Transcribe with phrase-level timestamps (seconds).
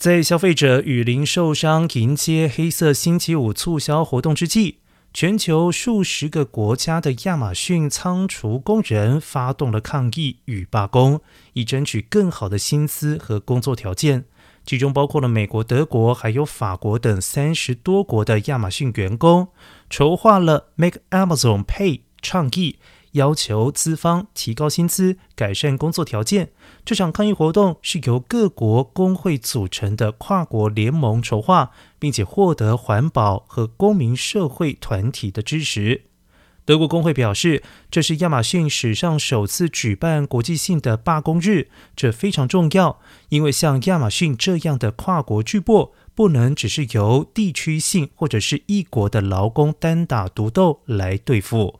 [0.00, 4.76] 在消费者与零售商迎接黑色星期五促销活动之际，
[5.12, 11.20] 全球数十个国家的亚马逊仓储工人发动了抗议与罢工，
[11.52, 14.24] 以争取更好的薪资和工作条件。
[14.64, 19.48] 其中包括了美国、德国还有法国等三十多国的亚马逊员工，
[19.90, 22.78] 筹划了 Make Amazon Pay 倡议。
[23.12, 26.50] 要求资方提高薪资、改善工作条件。
[26.84, 36.02] 这场抗议活动是由各国工会组成的跨国联盟筹划，并且获得环保和公民社会团体的支持。
[36.66, 51.79] 德国工会表示，这是亚马逊史上首次举办国际性的罢工日，这非常重要，因为像亚马逊这样的跨国巨擘，不能只是由地区性或者是一国的劳工单打独斗来对付。